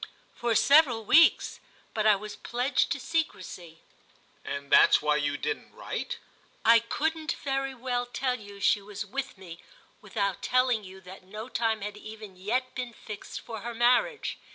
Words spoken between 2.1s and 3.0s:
was pledged to